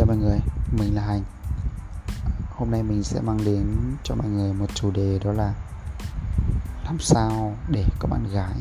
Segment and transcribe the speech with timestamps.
[0.00, 0.40] chào mọi người,
[0.78, 1.22] mình là Hành.
[2.50, 5.54] Hôm nay mình sẽ mang đến cho mọi người một chủ đề đó là
[6.84, 8.54] Làm sao để các bạn gái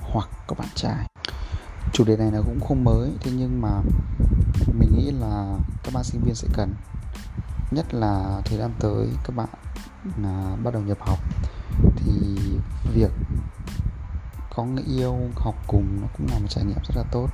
[0.00, 1.06] hoặc các bạn trai.
[1.92, 3.80] Chủ đề này nó cũng không mới, thế nhưng mà
[4.78, 6.74] mình nghĩ là các bạn sinh viên sẽ cần.
[7.70, 9.48] Nhất là thời gian tới các bạn
[10.22, 11.18] là bắt đầu nhập học
[11.96, 12.38] Thì
[12.94, 13.10] việc
[14.54, 17.28] có người yêu học cùng nó cũng là một trải nghiệm rất là tốt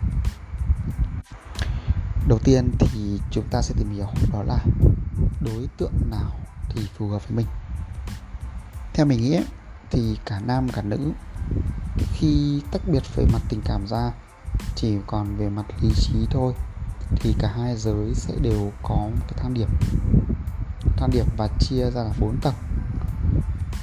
[2.29, 4.59] đầu tiên thì chúng ta sẽ tìm hiểu đó là
[5.41, 6.31] đối tượng nào
[6.69, 7.47] thì phù hợp với mình.
[8.95, 9.41] Theo mình nghĩ
[9.91, 11.13] thì cả nam cả nữ
[12.13, 14.13] khi tách biệt về mặt tình cảm ra
[14.75, 16.53] chỉ còn về mặt lý trí thôi
[17.17, 19.69] thì cả hai giới sẽ đều có một cái thang điểm.
[20.97, 22.55] Thang điểm và chia ra là 4 tầng.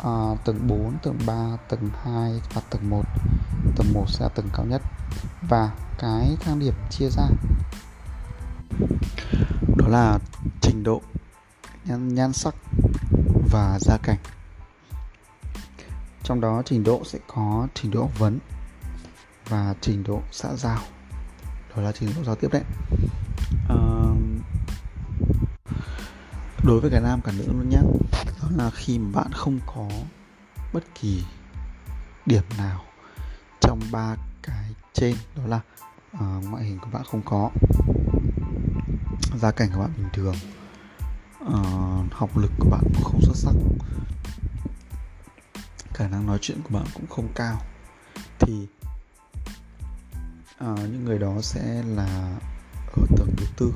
[0.04, 3.04] À, tầng 4, tầng 3, tầng 2 và tầng 1
[3.76, 4.82] tầng 1 sẽ là tầng cao nhất.
[5.50, 7.24] Và cái thang điểm chia ra
[9.78, 10.20] đó là
[10.62, 11.02] trình độ
[11.86, 12.56] nhan, nhan sắc
[13.52, 14.18] và gia cảnh.
[16.24, 18.40] Trong đó trình độ sẽ có trình độ học vấn
[19.50, 20.80] và trình độ xã giao.
[21.76, 22.64] Đó là trình độ giao tiếp đấy.
[23.70, 23.78] À,
[26.64, 27.80] đối với cả nam cả nữ luôn nhé
[28.42, 29.90] đó là khi mà bạn không có
[30.74, 31.24] bất kỳ
[32.26, 32.82] điểm nào
[33.62, 35.60] trong ba cái trên đó là
[36.16, 37.50] uh, ngoại hình của bạn không có
[39.40, 40.36] gia cảnh của bạn bình thường.
[41.46, 43.54] Uh, học lực của bạn cũng không xuất sắc.
[45.94, 47.62] Khả năng nói chuyện của bạn cũng không cao.
[48.40, 48.68] Thì
[50.64, 52.38] uh, những người đó sẽ là
[52.94, 53.74] ở tầng thứ tư.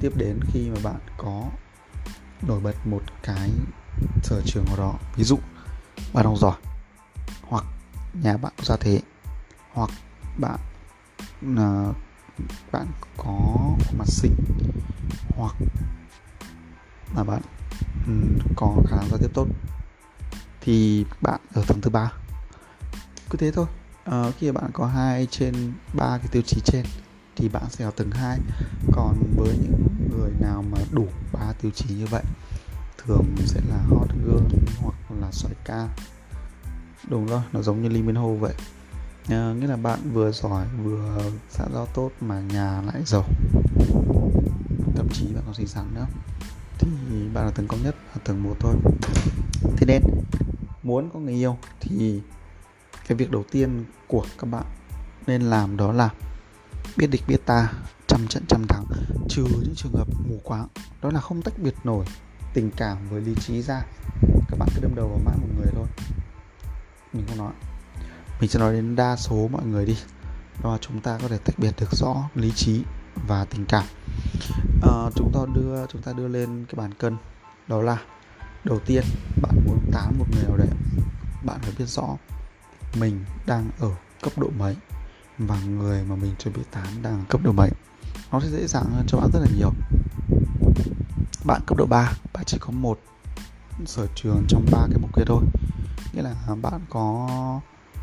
[0.00, 1.50] Tiếp đến khi mà bạn có
[2.42, 3.50] nổi bật một cái
[4.22, 5.38] sở trường nào đó ví dụ
[6.12, 6.56] bạn học giỏi
[7.42, 7.64] hoặc
[8.22, 9.00] nhà bạn có gia thế
[9.72, 9.90] hoặc
[10.38, 10.58] bạn
[11.52, 11.96] uh,
[12.72, 13.58] bạn có
[13.98, 14.32] mặt xịn
[15.36, 15.54] hoặc
[17.16, 17.42] là bạn
[18.06, 18.12] ừ,
[18.56, 19.46] có khả năng giao tiếp tốt
[20.60, 22.12] thì bạn ở tầng thứ ba.
[23.30, 23.66] Cứ thế thôi.
[24.04, 26.84] À, khi bạn có hai trên ba cái tiêu chí trên
[27.36, 28.38] thì bạn sẽ ở tầng 2
[28.92, 32.22] còn với những người nào mà đủ ba tiêu chí như vậy
[32.98, 35.88] thường sẽ là hot girl hoặc là xoài ca.
[37.08, 38.54] Đúng rồi nó giống như Lee Min Ho vậy
[39.28, 43.24] à, nghĩa là bạn vừa giỏi vừa xã giao tốt mà nhà lại giàu.
[44.96, 46.06] Thậm chí bạn còn xinh xắn nữa.
[46.78, 46.88] Thì
[47.34, 48.74] bạn là tầng cao nhất là tầng một thôi.
[49.76, 50.02] Thế nên
[50.82, 52.20] muốn có người yêu thì
[53.08, 54.64] cái việc đầu tiên của các bạn
[55.26, 56.10] nên làm đó là
[56.96, 57.72] biết địch biết ta
[58.06, 58.84] trăm trận trăm thắng.
[59.28, 60.68] Trừ những trường hợp mù quáng
[61.02, 62.04] đó là không tách biệt nổi
[62.54, 63.82] tình cảm với lý trí ra.
[64.48, 65.86] Các bạn cứ đâm đầu vào mãi một người thôi.
[67.12, 67.52] Mình không nói
[68.42, 69.96] mình sẽ nói đến đa số mọi người đi.
[70.62, 72.82] Đó là chúng ta có thể tách biệt được rõ lý trí
[73.28, 73.84] và tình cảm.
[74.82, 77.16] À, chúng ta đưa chúng ta đưa lên cái bàn cân.
[77.68, 77.96] Đó là
[78.64, 79.04] đầu tiên
[79.42, 80.68] bạn muốn tán một người nào đấy
[81.44, 82.16] bạn phải biết rõ
[83.00, 83.90] mình đang ở
[84.22, 84.76] cấp độ mấy
[85.38, 87.70] và người mà mình chuẩn bị tán đang ở cấp độ mấy.
[88.32, 89.70] Nó sẽ dễ dàng hơn cho bạn rất là nhiều.
[91.44, 93.00] Bạn cấp độ 3 bạn chỉ có một
[93.86, 95.42] sở trường trong ba cái mục kia thôi.
[96.12, 97.28] Nghĩa là bạn có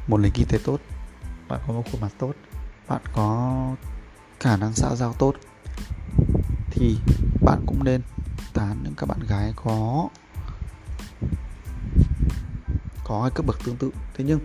[0.09, 0.79] một nền kinh tế tốt.
[1.47, 2.33] Bạn có một khuôn mặt tốt.
[2.87, 3.75] Bạn có
[4.39, 5.35] khả năng xã giao tốt.
[6.71, 6.97] Thì
[7.41, 8.01] bạn cũng nên
[8.53, 10.07] tán những các bạn gái có
[13.03, 13.91] có cái cấp bậc tương tự.
[14.13, 14.39] Thế nhưng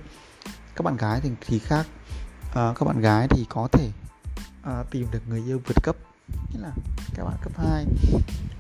[0.77, 1.87] các bạn gái thì, thì khác.
[2.55, 3.91] À, các bạn gái thì có thể
[4.63, 5.97] à, tìm được người yêu vượt cấp.
[6.53, 6.71] Nghĩa là
[7.15, 7.85] các bạn cấp 2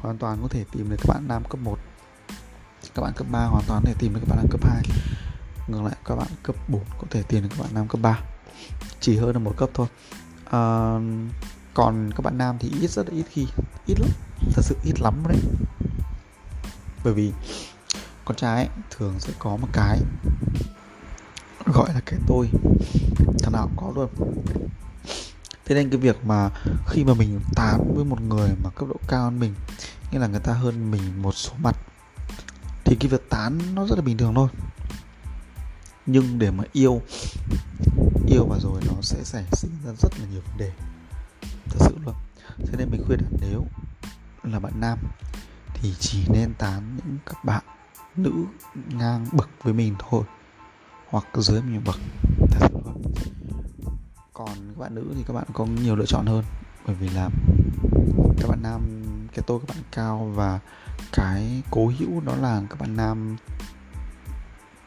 [0.04, 1.78] hoàn toàn có thể tìm được các bạn nam cấp 1
[2.94, 4.82] các bạn cấp 3 hoàn toàn có thể tìm được các bạn nam cấp 2
[5.68, 8.18] ngược lại các bạn cấp 4 có thể tiền được các bạn nam cấp 3
[9.00, 9.86] chỉ hơn là một cấp thôi.
[10.50, 10.60] À,
[11.74, 13.46] còn các bạn nam thì ít rất là ít khi
[13.86, 14.10] ít lắm
[14.52, 15.38] thật sự ít lắm đấy.
[17.04, 17.32] Bởi vì
[18.24, 19.98] con trai ấy, thường sẽ có một cái
[21.66, 22.48] gọi là cái tôi
[23.38, 24.10] thằng nào cũng có luôn.
[25.64, 26.50] Thế nên cái việc mà
[26.86, 29.54] khi mà mình tán với một người mà cấp độ cao hơn mình
[30.12, 31.76] nghĩa là người ta hơn mình một số mặt
[32.84, 34.48] thì cái việc tán nó rất là bình thường thôi
[36.06, 37.02] nhưng để mà yêu
[38.26, 40.72] yêu vào rồi nó sẽ xảy sinh ra rất là nhiều vấn đề,
[41.64, 42.14] thật sự luôn.
[42.58, 43.64] Thế nên mình khuyên là nếu
[44.42, 44.98] là bạn nam
[45.74, 47.62] thì chỉ nên tán những các bạn
[48.16, 48.32] nữ
[48.88, 50.22] ngang bậc với mình thôi,
[51.08, 51.96] hoặc dưới mình bậc,
[52.50, 53.02] thật sự luôn.
[54.32, 56.44] Còn các bạn nữ thì các bạn có nhiều lựa chọn hơn,
[56.86, 57.30] bởi vì là
[58.38, 58.80] các bạn nam,
[59.34, 60.60] cái tôi các bạn cao và
[61.12, 63.36] cái cố hữu đó là các bạn nam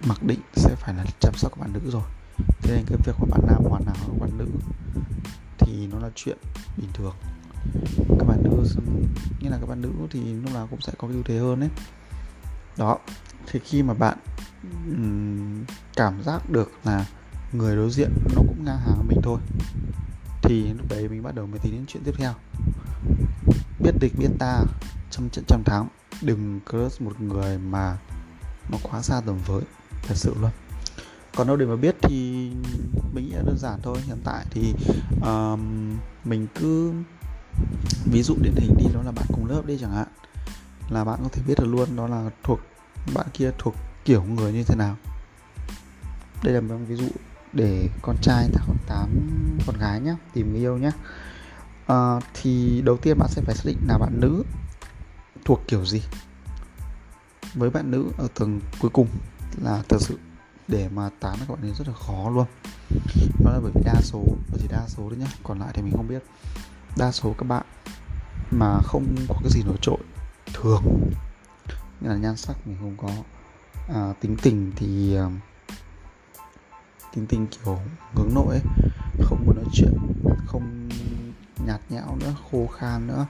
[0.06, 2.04] mặc định sẽ phải là chăm sóc các bạn nữ rồi.
[2.62, 4.48] Thế nên cái việc của bạn nam hoàn hảo của bạn nữ
[5.58, 6.38] thì nó là chuyện
[6.78, 7.16] bình thường.
[8.20, 8.58] Các bạn nữ
[9.40, 11.70] như là các bạn nữ thì lúc nào cũng sẽ có ưu thế hơn đấy
[12.78, 12.98] đó
[13.48, 14.18] thì khi mà bạn
[14.92, 15.64] um,
[15.96, 17.06] cảm giác được là
[17.54, 19.40] người đối diện nó cũng ngang hàng mình thôi
[20.42, 22.34] thì lúc đấy mình bắt đầu mới tính đến chuyện tiếp theo.
[23.80, 24.64] Biết địch biết ta
[25.12, 25.88] trong trận trăm thắng
[26.22, 27.98] đừng crush một người mà
[28.72, 29.62] nó quá xa tầm với
[30.04, 30.52] thật sự luôn.
[31.36, 32.50] Còn đâu để mà biết thì
[33.14, 33.98] mình nghĩ là đơn giản thôi.
[34.06, 34.74] Hiện tại thì
[35.22, 36.94] um, mình cứ
[38.06, 40.08] ví dụ điển hình đi đó là bạn cùng lớp đi chẳng hạn
[40.90, 42.60] là bạn có thể biết được luôn đó là thuộc
[43.14, 44.96] bạn kia thuộc kiểu người như thế nào.
[46.44, 47.08] Đây là một ví dụ
[47.54, 49.10] để con trai ta còn tám
[49.66, 50.94] con gái nhé tìm người yêu nhé à,
[51.86, 54.44] ờ, thì đầu tiên bạn sẽ phải xác định là bạn nữ
[55.46, 56.02] thuộc kiểu gì
[57.54, 59.08] với bạn nữ ở tầng cuối cùng
[59.62, 60.18] là thật sự
[60.68, 62.46] để mà tán các bạn ấy rất là khó luôn.
[63.44, 65.82] Đó là bởi vì đa số và chỉ đa số đấy nhá còn lại thì
[65.82, 66.24] mình không biết.
[66.98, 67.66] Đa số các bạn
[68.52, 69.98] mà không có cái gì nổi trội
[70.54, 70.84] thường.
[72.02, 73.10] Như là nhan sắc mình không có.
[73.96, 75.26] À, tính tình thì à,
[77.14, 77.80] tính tình kiểu
[78.16, 78.62] hướng nội ấy
[79.22, 79.94] không muốn nói chuyện
[80.48, 80.90] không
[81.66, 83.26] nhạt nhẽo nữa khô khan nữa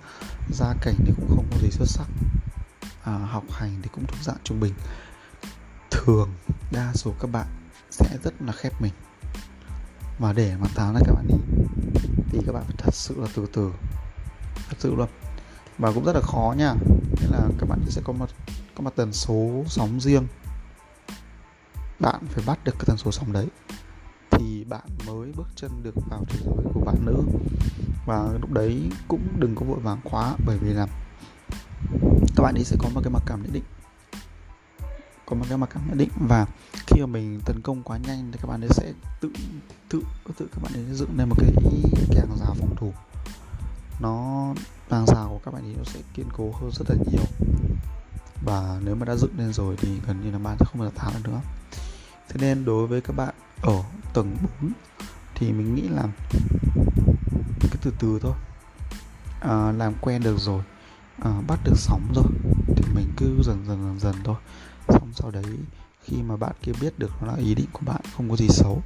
[0.51, 2.07] gia cảnh thì cũng không có gì xuất sắc.
[3.03, 4.73] À, học hành thì cũng thuộc dạng trung bình
[6.07, 6.29] thường
[6.71, 7.47] đa số các bạn
[7.91, 8.93] sẽ rất là khép mình.
[10.19, 11.35] Và để mà tháo ra các bạn đi
[12.29, 13.71] thì các bạn phải thật sự là từ từ,
[14.55, 15.07] thật sự luôn.
[15.77, 16.73] Và cũng rất là khó nha,
[17.11, 18.29] nghĩa là các bạn sẽ có một
[18.75, 20.27] có một tần số sóng riêng.
[21.99, 23.47] Bạn phải bắt được cái tần số sóng đấy,
[24.31, 27.23] thì bạn mới bước chân được vào thế giới của bạn nữ.
[28.05, 30.87] Và lúc đấy cũng đừng có vội vàng quá, bởi vì là
[32.35, 33.63] các bạn ấy sẽ có một cái mặc cảm nhất định
[35.29, 36.09] có một cái mặc cảm nhất định.
[36.15, 36.45] Và
[36.87, 39.31] khi mà mình tấn công quá nhanh thì các bạn ấy sẽ tự
[39.89, 40.01] tự
[40.37, 41.51] tự các bạn ấy dựng lên một cái
[42.15, 42.93] càng rào phòng thủ.
[43.99, 44.45] Nó
[44.89, 47.25] hàng rào của các bạn ấy nó sẽ kiên cố hơn rất là nhiều.
[48.45, 50.89] Và nếu mà đã dựng lên rồi thì gần như là bạn sẽ không bao
[50.89, 51.41] giờ tháo được nữa.
[52.29, 53.83] Thế nên đối với các bạn ở
[54.13, 54.71] tầng 4
[55.35, 56.03] thì mình nghĩ là
[57.71, 58.33] cứ từ từ thôi.
[59.41, 60.63] À, làm quen được rồi
[61.21, 62.31] à, bắt được sóng rồi
[62.75, 64.35] thì mình cứ dần dần dần dần thôi
[64.89, 65.57] xong sau đấy,
[66.03, 68.47] khi mà bạn kia biết được nó là ý định của bạn, không có gì
[68.49, 68.81] xấu,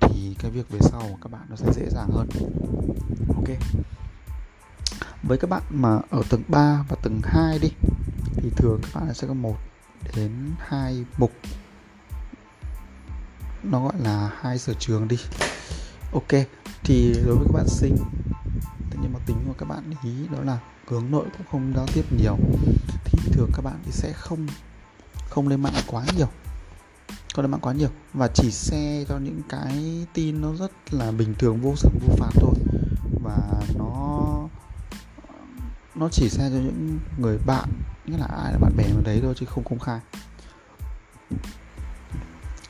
[0.00, 2.28] thì cái việc về sau của các bạn nó sẽ dễ dàng hơn.
[3.36, 3.48] Ok.
[5.22, 7.68] Với các bạn mà ở tầng 3 và tầng 2 đi,
[8.36, 9.56] thì thường các bạn sẽ có một
[10.16, 11.32] đến hai mục.
[13.62, 15.16] Nó gọi là hai sở trường đi.
[16.12, 16.28] Ok,
[16.84, 17.96] thì đối với các bạn sinh
[19.02, 20.58] nhưng mà tính của các bạn ý đó là
[20.88, 22.36] hướng nội cũng không giao tiếp nhiều,
[23.04, 24.46] thì thường các bạn thì sẽ không
[25.32, 26.28] không lên mạng quá nhiều.
[27.34, 27.88] Không lên mạng quá nhiều.
[28.14, 32.14] Và chỉ share cho những cái tin nó rất là bình thường vô sự vô
[32.18, 32.54] phạt thôi.
[33.22, 33.38] Và
[33.78, 34.48] nó
[35.94, 37.68] nó chỉ share cho những người bạn
[38.06, 40.00] nghĩa là ai là bạn bè mà đấy thôi chứ không công khai.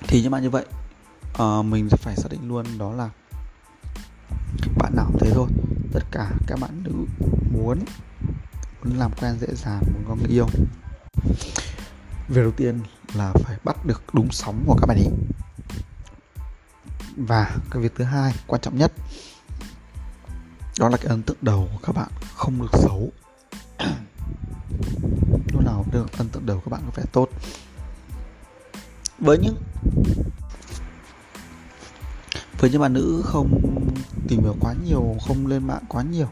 [0.09, 0.67] Thì như bạn như vậy
[1.43, 3.11] uh, mình phải xác định luôn đó là
[4.79, 5.49] bạn nào cũng thế thôi.
[5.93, 6.93] Tất cả các bạn nữ
[7.53, 7.79] muốn
[8.85, 10.47] muốn làm quen dễ dàng muốn có người yêu
[12.29, 12.81] việc đầu tiên
[13.15, 15.11] là phải bắt được đúng sóng của các bạn ấy
[17.17, 18.93] và cái việc thứ hai, quan trọng nhất,
[20.79, 23.13] đó là cái ấn tượng đầu của các bạn không được xấu.
[25.53, 27.29] Lúc nào được ấn tượng đầu các bạn có vẻ tốt.
[29.19, 29.57] Với những
[32.59, 33.61] với những bạn nữ không
[34.29, 36.29] tìm hiểu quá nhiều, không lên mạng quá nhiều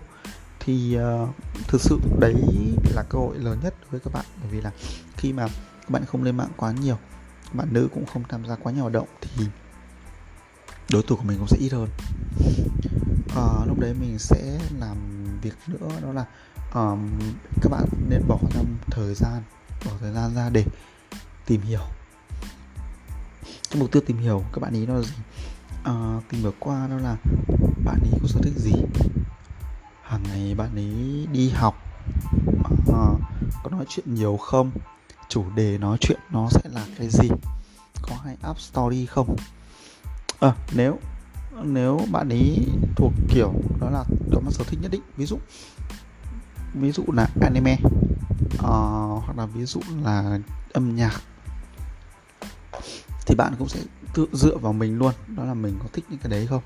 [0.61, 1.29] thì uh,
[1.69, 2.35] thực sự đấy
[2.95, 4.25] là cơ hội lớn nhất đối với các bạn.
[4.40, 4.71] Bởi vì là
[5.17, 5.47] khi mà
[5.81, 6.97] các bạn không lên mạng quá nhiều
[7.52, 9.47] bạn nữ cũng không tham gia quá nhiều hoạt động thì
[10.93, 11.88] đối thủ của mình cũng sẽ ít hơn.
[13.37, 14.97] À, lúc đấy mình sẽ làm
[15.43, 16.25] việc nữa đó là
[16.75, 17.09] um,
[17.62, 19.43] các bạn nên bỏ ra thời gian
[19.85, 20.64] bỏ thời gian ra để
[21.47, 21.83] tìm hiểu.
[23.71, 25.14] Cái mục tiêu tìm hiểu các bạn ý nó là gì?
[25.85, 27.17] À, tìm hiểu qua đó là
[27.85, 28.73] bạn ý có sở thích gì?
[30.11, 31.75] Hàng ngày bạn ấy đi học
[32.93, 33.07] à,
[33.62, 34.71] có nói chuyện nhiều không?
[35.29, 37.29] Chủ đề nói chuyện nó sẽ là cái gì?
[38.02, 39.37] Có hay up story không?
[40.40, 40.99] À, nếu
[41.62, 45.38] nếu bạn ấy thuộc kiểu đó là có một sở thích nhất định ví dụ
[46.75, 47.76] ví dụ là anime
[48.55, 50.38] uh, hoặc là ví dụ là
[50.73, 51.21] âm nhạc
[53.26, 53.81] thì bạn cũng sẽ
[54.14, 55.12] tự dựa vào mình luôn.
[55.37, 56.62] Đó là mình có thích những cái đấy không?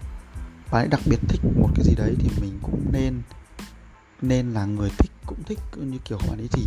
[0.70, 3.22] Và đặc biệt thích một cái gì đấy thì mình cũng nên
[4.22, 6.66] nên là người thích cũng thích như kiểu bạn ấy thì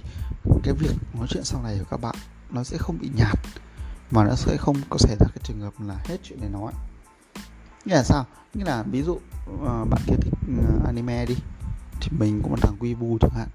[0.64, 2.16] cái việc nói chuyện sau này của các bạn
[2.50, 3.40] nó sẽ không bị nhạt,
[4.12, 6.74] mà nó sẽ không có xảy ra cái trường hợp là hết chuyện để nói
[7.86, 8.26] nghĩa là sao?
[8.54, 9.20] Nghĩa là ví dụ
[9.66, 11.36] ờ, bạn kia thích ờ, anime đi,
[12.02, 13.48] thì mình cũng là thằng quy bu chẳng hạn,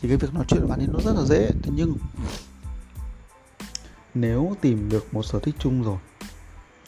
[0.00, 1.50] thì cái việc nói chuyện với bạn ấy nó rất là dễ.
[1.62, 1.96] Thế nhưng
[4.14, 5.98] nếu tìm được một sở thích chung rồi,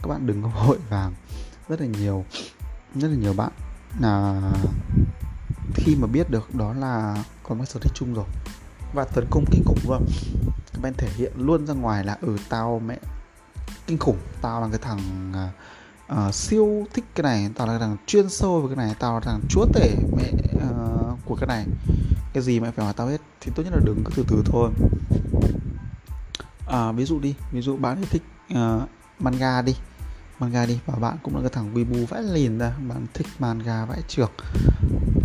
[0.03, 1.15] các bạn đừng có vội vàng,
[1.69, 2.25] rất là nhiều
[2.95, 3.53] rất là nhiều bạn.
[4.01, 4.41] Là
[5.75, 8.27] khi mà biết được đó là có một sở thích chung rồi.
[8.95, 10.07] Và tấn công kinh khủng luôn
[10.73, 12.99] các bạn thể hiện luôn ra ngoài là ừ tao mẹ
[13.87, 15.33] kinh khủng tao là cái thằng
[16.13, 19.15] uh, siêu thích cái này tao là cái thằng chuyên sâu về cái này tao
[19.15, 21.67] là thằng chúa tể mẹ uh, của cái này.
[22.33, 24.43] Cái gì mẹ phải hỏi tao hết thì tốt nhất là đừng cứ từ từ
[24.47, 24.71] thôi.
[26.67, 29.77] À, ví dụ đi ví dụ bạn thích uh, manga đi
[30.41, 33.85] manga đi và bạn cũng là cái thằng weebu vãi liền ra bạn thích manga
[33.85, 34.31] vãi trưởng.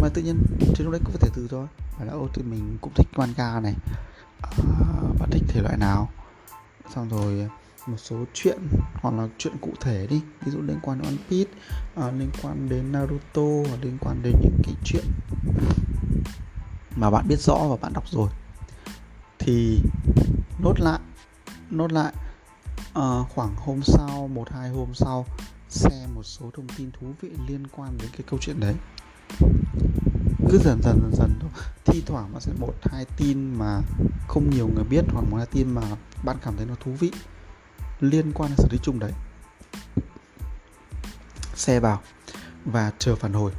[0.02, 0.38] Mà tự nhiên
[0.76, 1.68] trên lúc đấy cũng có thể từ thôi.
[2.00, 3.74] Và là ô thì mình cũng thích manga này.
[4.42, 4.50] À,
[5.20, 6.10] bạn thích thể loại nào?
[6.96, 7.50] Xong rồi
[7.88, 8.58] một số chuyện
[8.94, 10.22] hoặc là chuyện cụ thể đi.
[10.46, 11.52] Ví dụ liên quan đến One Piece
[11.96, 15.06] à, liên quan đến Naruto hoặc liên quan đến những cái chuyện
[16.96, 18.30] mà bạn biết rõ và bạn đọc rồi.
[19.40, 19.80] Thì
[20.60, 21.00] nốt lại
[21.70, 22.14] nốt lại
[23.00, 25.26] uh, khoảng hôm sau một hai hôm sau
[25.70, 28.76] xem một số thông tin thú vị liên quan đến cái câu chuyện đấy.
[30.50, 31.50] Cứ dần dần dần dần thôi.
[31.86, 33.82] Thi thoảng nó sẽ một hai tin mà
[34.28, 35.82] không nhiều người biết hoặc một hai tin mà
[36.24, 37.12] bạn cảm thấy nó thú vị
[38.00, 39.12] liên quan đến sở thích chung đấy.
[41.56, 42.02] Xe vào
[42.66, 43.52] và chờ phản hồi.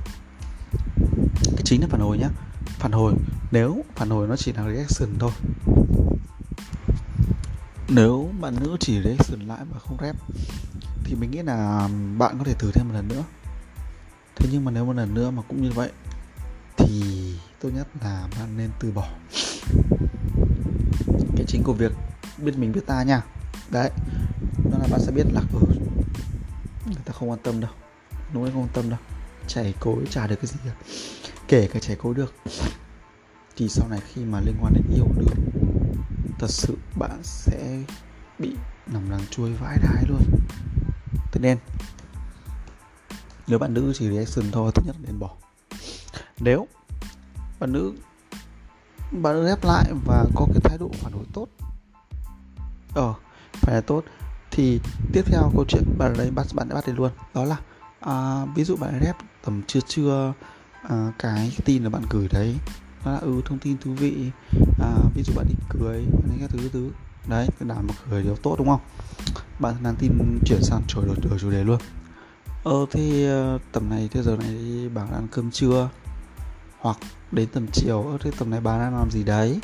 [1.45, 2.29] Cái chính là phản hồi nhé
[2.67, 3.15] phản hồi
[3.53, 5.31] nếu phản hồi nó chỉ là reaction thôi
[7.89, 10.17] nếu bạn nữ chỉ reaction lại mà không rep
[11.05, 11.89] thì mình nghĩ là
[12.19, 13.25] bạn có thể thử thêm một lần nữa.
[14.37, 15.91] Thế nhưng mà nếu một lần nữa mà cũng như vậy
[16.77, 17.03] thì
[17.61, 19.09] tốt nhất là bạn nên từ bỏ.
[21.37, 21.93] Cái chính của việc
[22.39, 23.23] biết mình biết ta nha.
[23.71, 23.91] Đấy
[24.71, 25.61] đó là bạn sẽ biết là ừ,
[26.87, 27.71] người ta không quan tâm đâu.
[28.33, 28.99] Đúng không quan tâm đâu.
[29.47, 30.73] Chảy cối trả được cái gì cả.
[31.49, 32.35] Kể cả chảy cối được.
[33.57, 35.37] Thì sau này khi mà liên quan đến yêu đương
[36.39, 37.83] thật sự bạn sẽ
[38.39, 40.23] bị nằm đằng chui vãi đái luôn.
[41.33, 41.59] Thế nên
[43.47, 45.31] nếu bạn nữ chỉ reaction thôi tốt nhất nên bỏ.
[46.39, 46.67] Nếu
[47.61, 47.93] bạn nữ
[49.11, 51.49] bạn nữ ghép lại và có cái thái độ phản hồi tốt
[52.95, 53.15] ờ
[53.53, 54.05] phải là tốt
[54.51, 54.81] thì
[55.13, 57.13] tiếp theo câu chuyện bạn đấy bắt bạn đã bắt đến luôn.
[57.35, 57.57] Đó là
[58.01, 60.33] à, ví dụ bạn rep tầm chưa chưa
[60.83, 62.57] à, cái tin là bạn gửi đấy
[63.07, 64.31] nó là ừ thông tin thú vị.
[64.81, 66.91] À, ví dụ bạn đi cười bạn các thứ thứ.
[67.29, 68.81] Đấy cái nào một cười điều tốt đúng không?
[69.59, 71.81] Bạn đang tin chuyển sang trời đổi, đổi chủ đề luôn.
[72.65, 75.91] Ờ thế ờ, tầm này thế giờ này bạn ăn cơm trưa
[76.79, 76.97] hoặc
[77.33, 79.61] đến tầm chiều ở thế tầm này bạn đang làm gì đấy?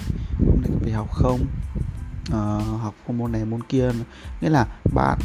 [0.46, 1.46] Hôm nay có phải học không?
[2.32, 3.90] À, học môn này môn kia.
[4.40, 5.18] Nghĩa là bạn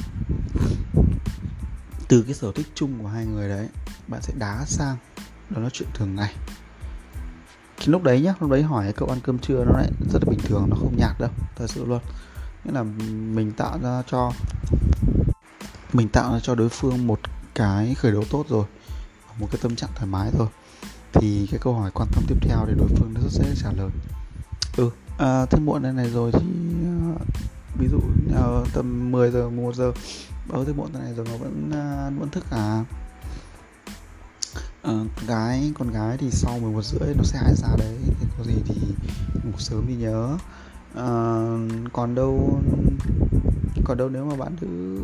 [2.07, 3.67] từ cái sở thích chung của hai người đấy
[4.07, 4.97] bạn sẽ đá sang
[5.49, 6.33] đó là chuyện thường ngày
[7.87, 10.29] thì lúc đấy nhá lúc đấy hỏi cậu ăn cơm trưa nó lại rất là
[10.29, 11.99] bình thường nó không nhạt đâu thật sự luôn.
[12.63, 12.83] Nghĩa là
[13.33, 14.31] mình tạo ra cho
[15.93, 17.19] mình tạo ra cho đối phương một
[17.55, 18.65] cái khởi đầu tốt rồi
[19.39, 20.47] một cái tâm trạng thoải mái rồi.
[21.13, 23.71] Thì cái câu hỏi quan tâm tiếp theo thì đối phương nó rất dễ trả
[23.71, 23.89] lời.
[24.77, 26.45] Ừ à, thế muộn thế này rồi thì
[27.13, 27.21] uh,
[27.79, 29.91] ví dụ uh, tầm 10 giờ 1 giờ.
[30.47, 32.83] Báo thế muộn thế này rồi nó vẫn uh, vẫn thức à?
[34.91, 37.97] Uh, gái con gái thì sau 11 rưỡi nó sẽ hại ra đấy.
[38.19, 38.75] Thì có gì thì
[39.43, 40.37] ngủ sớm đi nhớ.
[40.91, 42.61] Uh, còn đâu
[43.85, 44.99] còn đâu nếu mà bạn nữ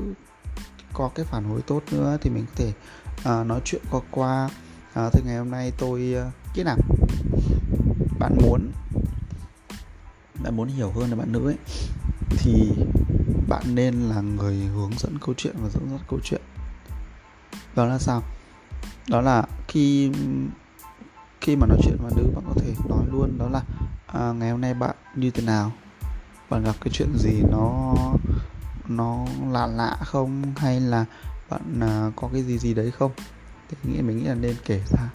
[0.93, 2.73] có cái phản hồi tốt nữa thì mình có thể
[3.19, 4.49] uh, nói chuyện qua qua.
[4.99, 6.77] Uh, thì ngày hôm nay tôi uh, cái nào?
[8.19, 8.71] Bạn muốn
[10.43, 11.57] bạn muốn hiểu hơn về bạn nữ ấy
[12.29, 12.71] thì
[13.47, 16.41] bạn nên là người hướng dẫn câu chuyện và dẫn dắt câu chuyện.
[17.75, 18.23] Đó là sao?
[19.07, 20.12] Đó là khi
[21.41, 23.62] khi mà nói chuyện với nữ bạn có thể nói luôn đó là
[24.07, 25.72] à, ngày hôm nay bạn như thế nào?
[26.50, 27.41] Bạn gặp cái chuyện gì?
[27.51, 27.95] Nó
[28.88, 30.53] nó lạ lạ không?
[30.57, 31.05] Hay là
[31.50, 33.12] bạn à, có cái gì gì đấy không?
[33.69, 35.10] Thì nghĩ mình nghĩ là nên kể ra.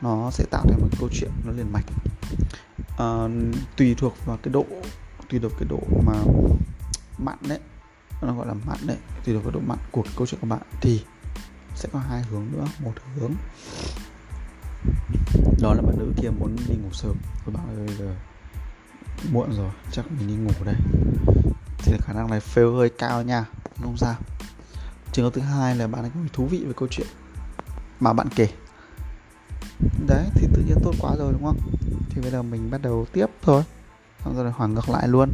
[0.00, 1.84] Nó sẽ tạo thành một câu chuyện nó liền mạch.
[2.98, 3.28] À,
[3.76, 4.66] tùy thuộc vào cái độ
[5.30, 6.14] tùy thuộc cái độ mà
[7.18, 7.58] mặn đấy
[8.22, 10.46] nó gọi là mặn đấy tùy thuộc vào độ mặn của cái câu chuyện của
[10.46, 10.62] bạn.
[10.80, 11.02] Thì
[11.76, 13.32] sẽ có hai hướng nữa một hướng
[15.62, 17.16] đó là bạn nữ kia muốn đi ngủ sớm.
[17.44, 18.14] Tôi bảo ơi giờ
[19.32, 20.74] muộn rồi chắc mình đi ngủ đây.
[21.78, 23.44] Thì khả năng này fail hơi cao nha
[23.82, 24.14] không sao.
[25.12, 27.06] Trường hợp thứ hai là bạn ấy cũng thú vị với câu chuyện
[28.00, 28.48] mà bạn kể.
[30.06, 31.58] Đấy thì tự nhiên tốt quá rồi đúng không?
[32.10, 33.62] Thì bây giờ mình bắt đầu tiếp thôi.
[34.24, 35.32] Xong rồi hoàn ngược lại luôn.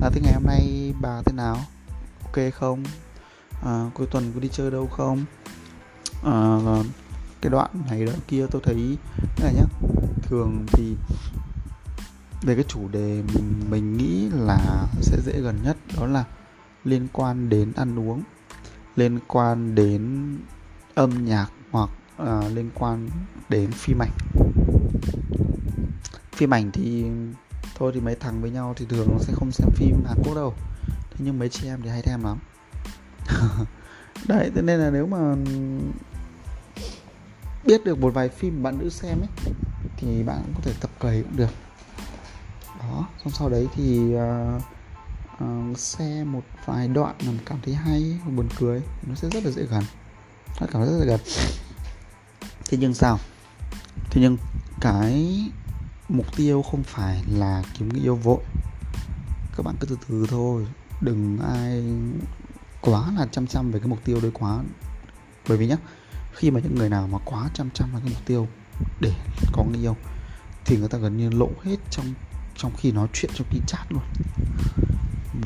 [0.00, 1.56] Là thế ngày hôm nay bà thế nào?
[2.22, 2.84] Ok không?
[3.64, 5.24] À, cuối tuần có đi chơi đâu không?
[6.26, 6.58] À,
[7.40, 8.98] cái đoạn này đoạn kia tôi thấy
[9.42, 9.64] này nhá.
[10.22, 10.96] Thường thì
[12.42, 16.24] về cái chủ đề mình, mình nghĩ là sẽ dễ gần nhất đó là
[16.84, 18.22] liên quan đến ăn uống
[18.96, 20.32] liên quan đến
[20.94, 21.90] âm nhạc hoặc
[22.22, 23.08] uh, liên quan
[23.48, 24.12] đến phim ảnh.
[26.32, 27.04] Phim ảnh thì
[27.74, 30.34] thôi thì mấy thằng với nhau thì thường nó sẽ không xem phim Hàn Quốc
[30.34, 30.54] đâu.
[30.88, 32.38] Thế nhưng mấy chị em thì hay thèm lắm.
[34.28, 35.36] Đấy thế nên là nếu mà
[37.66, 39.52] biết được một vài phim bạn nữ xem ấy
[39.96, 41.50] thì bạn cũng có thể tập cày cũng được.
[42.80, 44.62] Đó xong sau đấy thì uh,
[45.44, 49.50] uh, xem một vài đoạn mà cảm thấy hay buồn cười nó sẽ rất là
[49.50, 49.82] dễ gần.
[50.60, 51.20] Nó cảm thấy rất là gần.
[52.68, 53.18] Thế nhưng sao?
[54.10, 54.36] Thế nhưng
[54.80, 55.44] cái
[56.08, 58.40] mục tiêu không phải là kiếm người yêu vội.
[59.56, 60.66] Các bạn cứ từ từ thôi
[61.00, 61.84] đừng ai
[62.80, 64.62] quá là chăm chăm về cái mục tiêu đấy quá.
[65.48, 65.76] Bởi vì nhá
[66.36, 68.48] khi mà những người nào mà quá chăm chăm vào cái mục tiêu
[69.00, 69.12] để
[69.52, 69.96] có người yêu,
[70.64, 72.14] thì người ta gần như lộ hết trong
[72.56, 74.02] trong khi nói chuyện, trong khi chat luôn.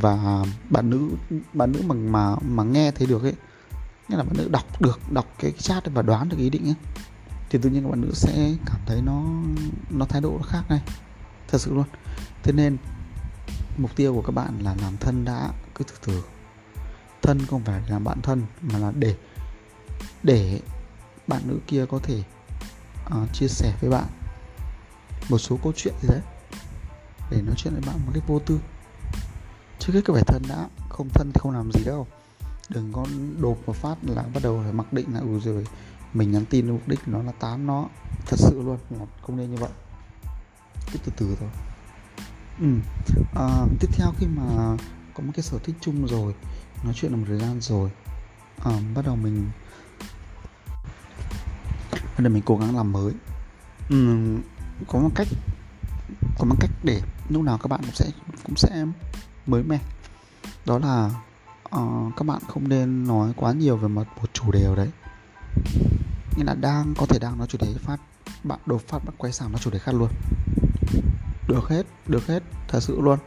[0.03, 1.11] Và bạn nữ
[1.53, 3.35] bạn nữ mà mà mà nghe thấy được ấy,
[4.09, 6.75] nghĩa là bạn nữ đọc được, đọc cái chat và đoán được ý định ấy,
[7.51, 9.23] thì tự nhiên các bạn nữ sẽ cảm thấy nó
[9.91, 10.81] nó thái độ nó khác này
[11.49, 11.85] thật sự luôn.
[12.43, 12.77] Thế nên,
[13.79, 16.25] mục tiêu của các bạn là làm thân đã, cứ từ từ.
[17.23, 19.17] Thân không phải là bạn thân, mà là để
[20.23, 20.61] để
[21.27, 22.23] bạn nữ kia có thể
[23.07, 24.07] uh, chia sẻ với bạn
[25.29, 26.21] một số câu chuyện gì đấy
[27.31, 28.61] để nói chuyện với bạn một cách vô tư.
[29.79, 32.07] Chứ hết cứ phải thân đã không thân thì không làm gì đâu.
[32.69, 33.07] Đừng có
[33.41, 35.67] đột một phát là bắt đầu phải mặc định là ừ rồi
[36.15, 37.89] mình nhắn tin mục đích nó là tán nó.
[38.27, 39.71] Thật sự luôn là không nên như vậy.
[40.93, 41.49] Cứ từ từ thôi.
[42.61, 42.67] Ừ.
[43.35, 44.77] à, tiếp theo khi mà
[45.15, 46.35] có một cái sở thích chung rồi
[46.85, 47.91] nói chuyện được một thời gian rồi
[48.65, 49.51] à, bắt đầu mình
[52.25, 53.13] bắt mình cố gắng làm mới.
[53.89, 54.17] Ừ,
[54.89, 55.29] có một cách
[56.39, 58.11] có một cách để lúc nào các bạn cũng sẽ
[58.45, 58.85] cũng sẽ
[59.47, 59.79] mới mẻ.
[60.67, 61.11] Đó là
[61.77, 64.89] uh, các bạn không nên nói quá nhiều về một, một chủ đề ở đấy.
[66.37, 68.01] Nghĩa là đang có thể đang nói chủ đề phát
[68.45, 70.09] bạn đột phát bạn quay sang nói chủ đề khác luôn.
[71.49, 73.19] Được hết được hết thật sự luôn.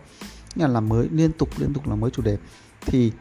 [0.55, 2.37] Nghĩa là làm mới liên tục liên tục làm mới chủ đề.
[2.81, 3.11] Thì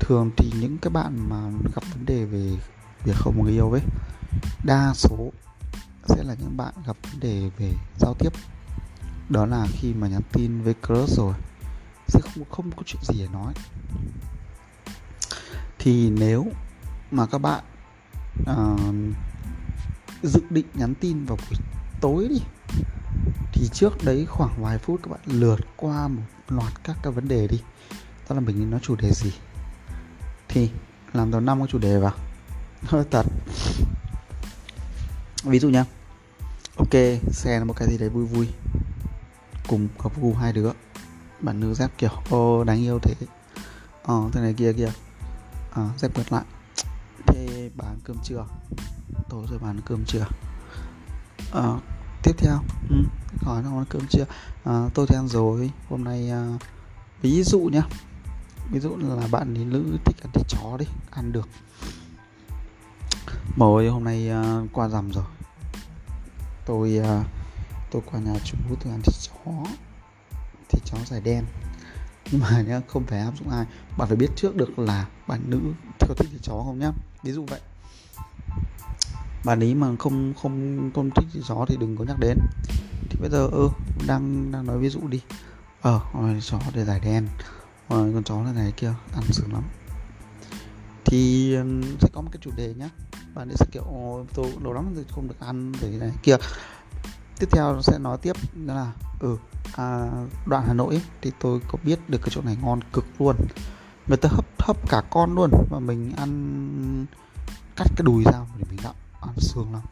[0.00, 2.50] thường thì những cái bạn mà gặp vấn đề về
[3.04, 3.82] việc không có người yêu ấy
[4.64, 5.32] đa số
[6.06, 8.32] sẽ là những bạn gặp vấn đề về giao tiếp.
[9.28, 11.34] Đó là khi mà nhắn tin với crush rồi
[12.08, 13.54] sẽ không không có chuyện gì để nói.
[15.78, 16.46] Thì nếu
[17.10, 17.64] mà các bạn
[18.40, 18.94] uh,
[20.22, 21.58] dự định nhắn tin vào buổi
[22.00, 22.40] tối đi
[23.52, 27.28] thì trước đấy khoảng vài phút các bạn lượt qua một loạt các cái vấn
[27.28, 27.60] đề đi.
[28.28, 29.32] Đó là mình nói chủ đề gì?
[30.48, 30.70] Thì
[31.12, 32.14] làm tầm năm cái chủ đề vào.
[32.82, 33.26] Hơi thật
[35.42, 35.84] ví dụ nhá.
[36.76, 36.92] Ok
[37.32, 38.48] xe là một cái gì đấy vui vui.
[39.68, 40.70] Cùng có gu hai đứa.
[41.40, 43.14] Bạn nữ dép kiểu ô đáng yêu thế.
[44.02, 44.92] Ờ thế này kia kia à,
[45.70, 46.44] ờ, dép vượt lại.
[47.26, 48.46] Thế bán cơm trưa.
[49.28, 50.26] Tối rồi bán cơm trưa.
[51.52, 51.62] À,
[52.22, 52.58] tiếp theo.
[52.90, 52.96] Ừ,
[53.42, 54.24] hỏi nó ăn cơm trưa.
[54.64, 55.70] À, tôi thì ăn rồi.
[55.88, 56.58] Hôm nay à,
[57.22, 57.82] ví dụ nhá.
[58.70, 61.48] Ví dụ là bạn nữ thích ăn thịt chó đi ăn được
[63.56, 65.24] mới ơi hôm nay uh, qua rằm rồi.
[66.66, 67.26] Tôi uh,
[67.90, 69.50] tôi qua nhà chú tôi ăn thịt chó.
[70.68, 71.44] Thịt chó dài đen.
[72.30, 73.66] Nhưng mà nhá không phải áp dụng ai.
[73.96, 75.60] Bạn phải biết trước được là bạn nữ
[76.00, 76.92] có thích thịt chó không nhá.
[77.22, 77.60] Ví dụ vậy.
[79.44, 82.38] Bạn ý mà không không không thích thịt chó thì đừng có nhắc đến.
[83.10, 83.68] Thì bây giờ ơ ừ,
[84.06, 85.20] đang đang nói ví dụ đi.
[85.80, 87.28] Ờ con chó để dài đen.
[87.88, 89.62] Rồi con chó này này kia ăn sướng lắm.
[91.04, 91.54] Thì
[92.00, 92.88] sẽ có một cái chủ đề nhá
[93.34, 93.84] bạn ấy sẽ kiểu
[94.34, 96.12] tôi lâu lắm rồi không được ăn để này.
[96.22, 96.36] Kia.
[97.38, 99.36] Tiếp theo sẽ nói tiếp đó là ừ
[99.76, 100.10] à,
[100.46, 103.36] đoạn Hà Nội ấy, thì tôi có biết được cái chỗ này ngon cực luôn.
[104.06, 107.06] Người ta hấp hấp cả con luôn và mình ăn
[107.76, 109.82] cắt cái đùi ra để mình gặm ăn xương lắm.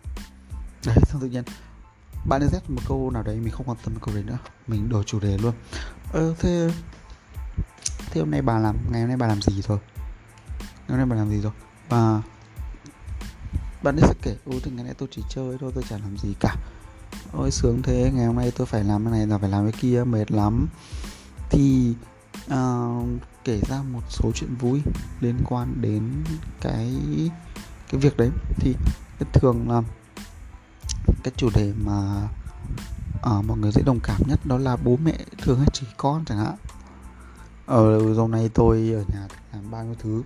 [0.86, 1.44] Đấy xong tự nhiên
[2.28, 4.88] bạn ấy dép một câu nào đấy mình không quan tâm câu đấy nữa mình
[4.88, 5.54] đổi chủ đề luôn.
[6.12, 6.70] Ờ thế
[8.10, 9.78] thế hôm nay bà làm ngày hôm nay bà làm gì rồi
[10.88, 11.52] ngày hôm nay bà làm gì rồi?
[11.90, 12.22] Bà
[13.82, 16.18] bạn ấy sẽ kể ô thì ngày nay tôi chỉ chơi thôi tôi chẳng làm
[16.18, 16.56] gì cả.
[17.32, 19.80] Ôi sướng thế ngày hôm nay tôi phải làm cái này là phải làm cái
[19.80, 20.66] kia mệt lắm.
[21.50, 21.94] Thì
[22.54, 23.06] uh,
[23.44, 24.82] kể ra một số chuyện vui
[25.20, 26.24] liên quan đến
[26.60, 26.94] cái
[27.88, 28.30] cái việc đấy.
[28.56, 28.74] Thì
[29.32, 29.82] thường là
[31.22, 32.28] cái chủ đề mà
[33.18, 36.24] uh, mọi người dễ đồng cảm nhất đó là bố mẹ thường hay chỉ con
[36.24, 36.54] chẳng hạn.
[37.66, 40.22] Ờ, ở dòng này tôi ở nhà làm bao nhiêu thứ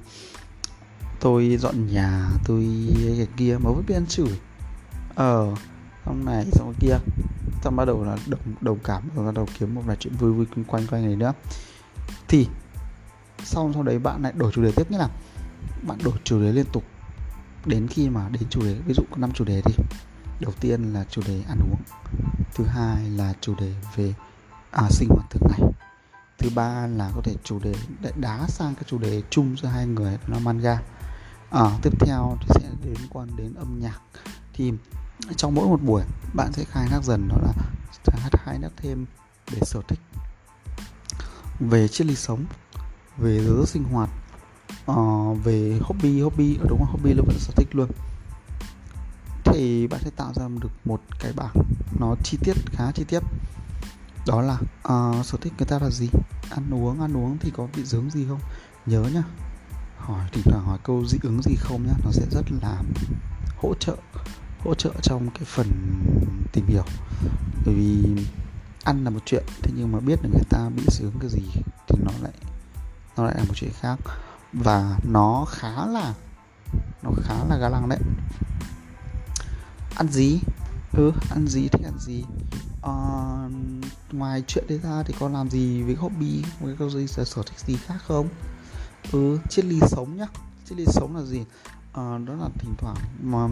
[1.25, 2.67] tôi dọn nhà tôi
[3.17, 4.41] cái kia mà vẫn biết ăn chửi.
[5.15, 5.55] Ờ
[6.07, 6.95] xong này xong kia.
[7.63, 10.33] Xong bắt đầu là đồng đồng cảm và bắt đầu kiếm một vài chuyện vui
[10.33, 11.33] vui quanh quanh này nữa.
[12.29, 12.49] Thì
[13.45, 15.09] sau sau đấy bạn lại đổi chủ đề tiếp nghĩa là
[15.83, 16.85] bạn đổi chủ đề liên tục.
[17.67, 19.75] Đến khi mà đến chủ đề ví dụ có năm chủ đề đi.
[20.41, 21.81] Đầu tiên là chủ đề ăn uống.
[22.55, 24.15] Thứ hai là chủ đề về
[24.71, 25.73] à, sinh hoạt thường ngày.
[26.39, 27.75] Thứ ba là có thể chủ đề
[28.17, 30.79] đá sang cái chủ đề chung giữa hai người nó là manga
[31.55, 34.01] à, tiếp theo thì sẽ đến quan đến âm nhạc.
[34.53, 34.73] Thì
[35.37, 36.03] trong mỗi một buổi
[36.35, 37.53] bạn sẽ khai thác dần đó là
[38.45, 39.07] khai thác thêm
[39.51, 40.01] về sở thích
[41.61, 42.45] về triết lý sống
[43.17, 44.11] về giới giấc sinh hoạt
[44.91, 46.91] uh, về hobby hobby ở đúng không?
[46.91, 47.91] Hobby là vẫn sở thích luôn.
[49.45, 51.55] Thì bạn sẽ tạo ra được một cái bảng
[52.01, 53.23] nó chi tiết khá chi tiết.
[54.27, 54.59] Đó là
[54.95, 56.09] uh, sở thích người ta là gì?
[56.51, 58.41] Ăn uống ăn uống thì có bị dướng gì không?
[58.87, 59.23] Nhớ nhá
[60.05, 62.83] hỏi thỉnh thoảng hỏi câu dị ứng gì không nhá nó sẽ rất là
[63.57, 63.97] hỗ trợ
[64.65, 65.67] hỗ trợ trong cái phần
[66.53, 66.85] tìm hiểu.
[67.67, 68.05] Bởi vì
[68.85, 71.31] ăn là một chuyện thế nhưng mà biết là người ta bị dị ứng cái
[71.31, 71.43] gì
[71.89, 72.33] thì nó lại
[73.17, 73.99] nó lại là một chuyện khác.
[74.53, 76.15] Và nó khá là
[77.03, 77.99] nó khá là ga lăng đấy.
[79.95, 80.41] Ăn gì?
[80.93, 82.25] Ừ ăn gì thích ăn gì.
[82.87, 83.53] Uh,
[84.13, 87.59] ngoài chuyện đấy ra thì con làm gì với hobby với cái gì sở thích
[87.59, 88.29] gì khác không?
[89.13, 90.27] Ừ triết lý sống nhá.
[90.69, 91.45] Triết lý sống là gì?
[91.93, 93.49] À, đó là thỉnh thoảng mà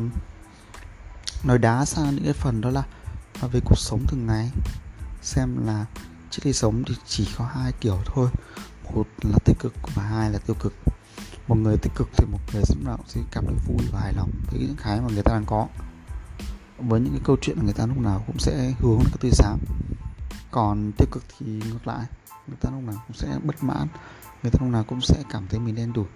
[1.45, 2.85] nói đá sang những cái phần đó là
[3.53, 4.51] về cuộc sống thường ngày.
[5.23, 5.87] Xem là
[6.31, 8.29] triết lý sống thì chỉ có hai kiểu thôi.
[8.95, 10.75] Một là tích cực và hai là tiêu cực.
[11.49, 14.13] Một người tích cực thì một người lúc nào sẽ cảm thấy vui và hài
[14.13, 15.69] lòng với những cái mà người ta đang có.
[16.79, 19.31] Với những cái câu chuyện người ta lúc nào cũng sẽ hướng đến cái tươi
[19.31, 19.59] sáng.
[20.51, 22.07] Còn tiêu cực thì ngược lại
[22.47, 23.89] người ta lúc nào cũng sẽ bất mãn
[24.43, 26.07] người ta lúc nào cũng sẽ cảm thấy mình đen đủi.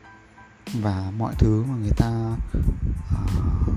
[0.75, 2.37] Và mọi thứ mà người ta
[3.15, 3.75] uh,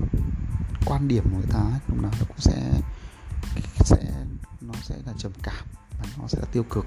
[0.86, 2.80] quan điểm của người ta lúc nào nó cũng sẽ
[3.84, 4.24] sẽ
[4.60, 5.64] nó sẽ là trầm cảm
[5.98, 6.86] và nó sẽ là tiêu cực.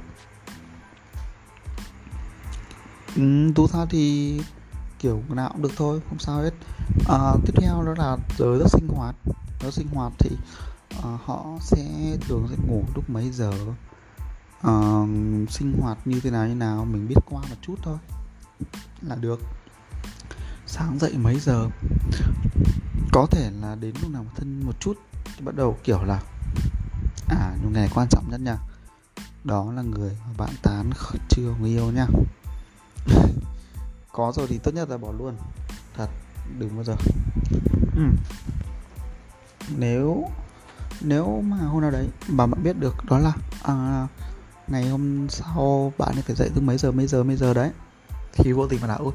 [3.16, 4.42] Ừ, tú tha thì
[5.00, 6.54] kiểu nào cũng được thôi không sao hết.
[7.10, 9.16] À, tiếp theo đó là giờ giấc sinh hoạt.
[9.62, 10.30] Giờ sinh hoạt thì
[11.04, 13.52] à, họ sẽ thường sẽ ngủ lúc mấy giờ?
[14.68, 17.98] Uh, sinh hoạt như thế nào như nào mình biết qua một chút thôi
[19.02, 19.42] là được.
[20.66, 21.70] Sáng dậy mấy giờ?
[23.12, 26.22] Có thể là đến lúc nào thân một chút thì bắt đầu kiểu là
[27.30, 28.58] à những ngày quan trọng nhất nha.
[29.44, 30.90] Đó là người mà bạn tán
[31.30, 32.08] chưa người yêu nha.
[34.12, 35.36] Có rồi thì tốt nhất là bỏ luôn.
[35.98, 36.10] Thật
[36.60, 36.96] đừng bao giờ.
[37.96, 38.04] Ừ.
[39.78, 40.30] nếu
[41.02, 44.08] nếu mà hôm nào đấy mà bạn biết được đó là à,
[44.68, 47.72] ngày hôm sau bạn phải dậy từ mấy giờ mấy giờ mấy giờ đấy?
[48.34, 49.14] Thì vô tình mà là ôi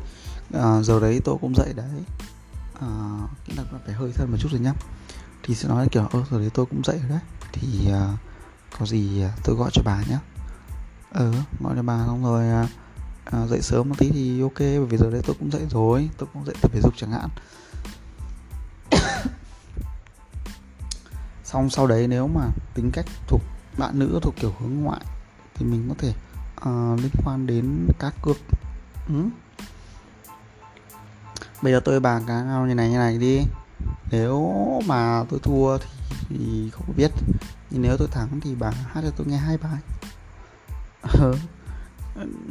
[0.55, 2.03] à, giờ đấy tôi cũng dậy đấy.
[2.75, 4.73] Ờ, à, năng là phải hơi thân một chút rồi nhá.
[5.43, 7.21] Thì sẽ nói kiểu ơ giờ đấy tôi cũng dậy rồi đấy.
[7.53, 8.17] Thì à,
[8.79, 10.19] có gì tôi gọi cho bà nhé
[11.15, 12.67] ừ gọi cho bà xong rồi à,
[13.25, 16.11] à, dậy sớm một tí thì ok bởi vì giờ đấy tôi cũng dậy rồi
[16.19, 17.29] tôi cũng dậy tập thể dục chẳng hạn.
[21.45, 23.41] Xong sau đấy nếu mà tính cách thuộc
[23.79, 25.01] bạn nữ thuộc kiểu hướng ngoại
[25.59, 26.09] thì mình có thể
[26.61, 28.37] uh, liên quan đến cá cược
[29.09, 29.15] ừ.
[31.63, 33.41] bây giờ tôi bàn cá nhau như này như này đi.
[34.11, 34.53] Nếu
[34.87, 35.87] mà tôi thua thì,
[36.29, 37.11] thì không biết.
[37.71, 39.81] Nhưng nếu tôi thắng thì bà hát cho tôi nghe hai bài.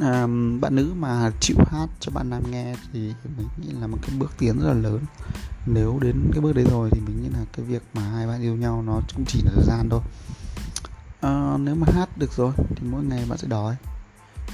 [0.00, 0.26] À,
[0.60, 4.16] bạn nữ mà chịu hát cho bạn nam nghe thì mình nghĩ là một cái
[4.18, 5.00] bước tiến rất là lớn.
[5.66, 8.42] Nếu đến cái bước đấy rồi thì mình nghĩ là cái việc mà hai bạn
[8.42, 10.00] yêu nhau nó cũng chỉ là thời gian thôi
[11.20, 13.76] à, nếu mà hát được rồi thì mỗi ngày bạn sẽ đói.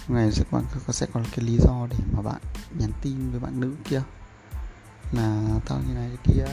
[0.09, 2.40] Ngày sẽ còn sẽ còn cái lý do để mà bạn
[2.79, 4.03] nhắn tin với bạn nữ kia.
[5.12, 6.44] Là tao như này kia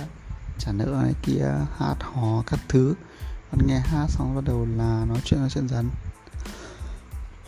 [0.58, 2.93] trả nợ này kia hát hò các thứ.
[3.52, 5.89] Bạn nghe hát xong bắt đầu là nói chuyện nói chuyện dần.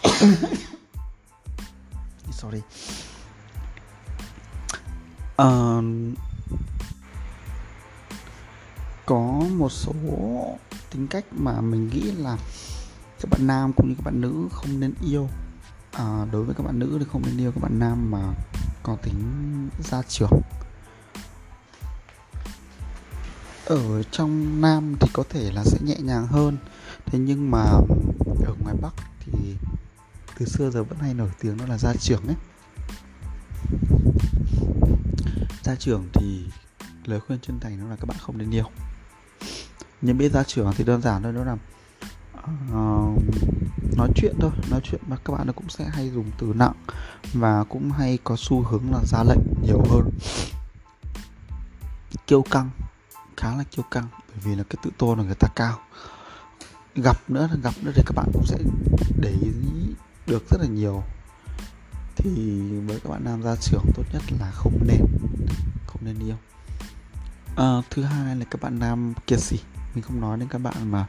[2.32, 2.62] Sorry.
[5.42, 5.84] Uh,
[9.06, 9.94] có một số
[10.94, 12.38] tính cách mà mình nghĩ là
[13.22, 15.30] các bạn nam cũng như các bạn nữ không nên yêu.
[15.92, 18.34] À, đối với các bạn nữ thì không nên yêu các bạn nam mà
[18.84, 19.20] có tính
[19.84, 20.42] gia trưởng.
[23.66, 26.58] Ở trong nam thì có thể là sẽ nhẹ nhàng hơn.
[27.06, 27.64] Thế nhưng mà
[28.46, 29.56] ở ngoài bắc thì
[30.40, 32.36] từ xưa giờ vẫn hay nổi tiếng đó là gia trưởng ấy.
[35.64, 36.46] Gia trưởng thì
[37.06, 38.66] lời khuyên chân thành đó là các bạn không nên yêu
[40.06, 41.58] nhưng biết gia trưởng thì đơn giản thôi đó là
[42.44, 43.24] uh,
[43.98, 46.74] nói chuyện thôi nói chuyện mà các bạn nó cũng sẽ hay dùng từ nặng
[47.34, 50.10] và cũng hay có xu hướng là ra lệnh nhiều hơn.
[52.28, 52.70] Kiêu căng
[53.38, 55.80] khá là kiêu căng bởi vì là cái tự tôn của người ta cao.
[56.96, 58.58] Gặp nữa gặp nữa thì các bạn cũng sẽ
[59.20, 59.52] để ý
[60.28, 61.04] được rất là nhiều.
[62.16, 62.30] Thì
[62.88, 65.06] với các bạn nam ra trường tốt nhất là không nên
[65.88, 66.36] không nên yêu.
[67.56, 69.60] À, thứ hai là các bạn nam kiệt sĩ
[69.96, 71.06] mình không nói đến các bạn mà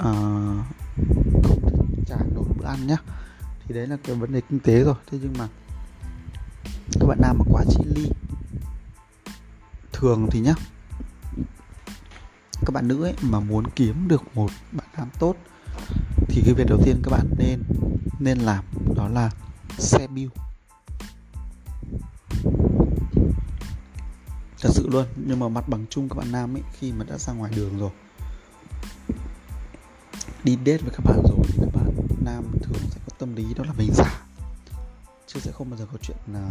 [0.00, 0.64] uh,
[1.44, 2.96] không trả nổi bữa ăn nhá.
[3.64, 4.94] Thì đấy là cái vấn đề kinh tế rồi.
[5.10, 5.48] Thế nhưng mà
[7.00, 8.10] các bạn nam mà quá chi ly
[9.92, 10.54] thường thì nhá
[12.60, 15.36] các bạn nữ ấy mà muốn kiếm được một bạn nam tốt
[16.28, 17.62] thì cái việc đầu tiên các bạn nên
[18.18, 18.64] nên làm
[18.96, 19.30] đó là
[19.78, 20.30] xe bill.
[24.64, 27.18] Thật sự luôn nhưng mà mặt bằng chung các bạn nam ấy khi mà đã
[27.18, 27.90] ra ngoài đường rồi.
[30.44, 31.90] Đi date với các bạn rồi thì các bạn
[32.24, 34.26] nam thường sẽ có tâm lý đó là mình giả
[35.26, 36.50] chứ sẽ không bao giờ có chuyện là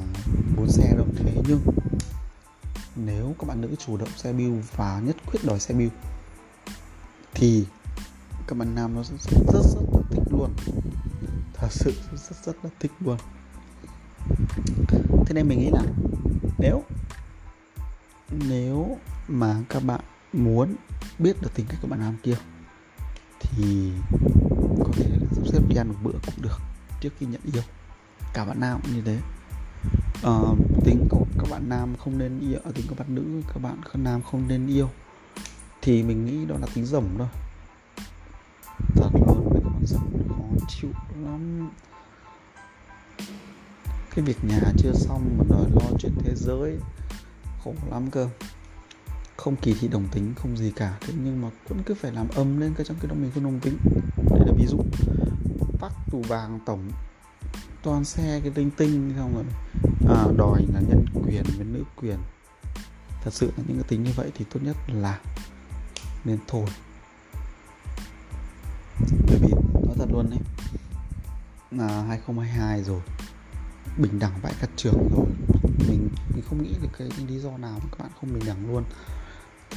[0.57, 1.05] muốn xe đâu.
[1.15, 1.61] Thế nhưng
[2.95, 5.91] nếu các bạn nữ chủ động xe bill và nhất quyết đòi xe bill
[7.33, 7.65] thì
[8.47, 10.53] các bạn nam nó rất rất rất, rất là thích luôn.
[11.53, 13.17] Thật sự rất rất, rất là thích luôn.
[15.25, 15.83] Thế nên mình nghĩ là
[16.59, 16.83] nếu
[18.47, 20.01] nếu mà các bạn
[20.33, 20.75] muốn
[21.19, 22.35] biết được tính cách của bạn nam kia
[23.39, 23.91] thì
[24.79, 26.57] có thể sắp xếp đi ăn một bữa cũng được
[27.01, 27.63] trước khi nhận yêu.
[28.33, 29.19] Cả bạn nam cũng như thế.
[30.27, 33.61] Uh, tính của các bạn nam không nên yêu à, tính của bạn nữ các
[33.61, 34.89] bạn nam không nên yêu
[35.81, 37.27] thì mình nghĩ đó là tính rồng thôi.
[38.95, 40.91] Thật luôn với các bạn rồng khó chịu
[41.25, 41.69] lắm.
[44.15, 46.77] Cái việc nhà chưa xong mà đòi lo chuyện thế giới
[47.63, 48.29] khổ lắm cơ.
[49.37, 50.97] Không kỳ thị đồng tính không gì cả.
[51.01, 53.43] Thế nhưng mà vẫn cứ phải làm âm lên cái trong cái đó mình không
[53.43, 53.77] đồng tính.
[54.29, 54.77] Đây là ví dụ.
[55.81, 56.91] Bắc tù vàng tổng
[57.83, 59.43] toàn xe cái tinh tinh xong rồi
[60.09, 62.17] à, đòi là nhân quyền với nữ quyền.
[63.23, 65.19] Thật sự là những cái tính như vậy thì tốt nhất là
[66.25, 66.65] nên thôi.
[69.27, 70.39] Bởi vì nói thật luôn đấy
[71.71, 73.01] là 2022 rồi
[73.97, 75.25] bình đẳng tại các trường rồi.
[75.87, 78.71] Mình mình không nghĩ được cái lý do nào mà các bạn không bình đẳng
[78.71, 78.83] luôn.